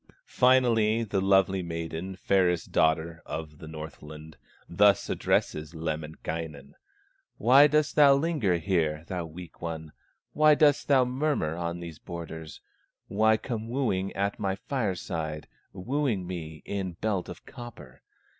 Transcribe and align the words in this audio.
Finally 0.25 1.03
the 1.03 1.21
lovely 1.21 1.61
maiden, 1.61 2.15
Fairest 2.15 2.71
daughter 2.71 3.21
of 3.23 3.59
the 3.59 3.67
Northland, 3.67 4.35
Thus 4.67 5.11
addresses 5.11 5.75
Lemminkainen: 5.75 6.73
"Why 7.37 7.67
dost 7.67 7.95
linger 7.97 8.57
here, 8.57 9.03
thou 9.05 9.27
weak 9.27 9.61
one, 9.61 9.91
Why 10.33 10.55
dost 10.55 10.89
murmur 10.89 11.55
on 11.55 11.81
these 11.81 11.99
borders, 11.99 12.61
Why 13.09 13.37
come 13.37 13.69
wooing 13.69 14.11
at 14.13 14.39
my 14.39 14.55
fireside, 14.55 15.47
Wooing 15.71 16.25
me 16.25 16.63
in 16.65 16.93
belt 16.93 17.29
of 17.29 17.45
copper? 17.45 18.01